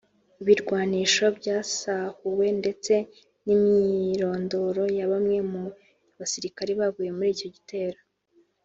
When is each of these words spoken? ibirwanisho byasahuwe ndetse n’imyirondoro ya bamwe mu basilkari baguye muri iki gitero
ibirwanisho 0.41 1.25
byasahuwe 1.39 2.47
ndetse 2.59 2.93
n’imyirondoro 3.45 4.83
ya 4.97 5.05
bamwe 5.11 5.37
mu 5.51 5.63
basilkari 6.17 6.73
baguye 6.79 7.11
muri 7.17 7.29
iki 7.37 7.49
gitero 7.57 7.99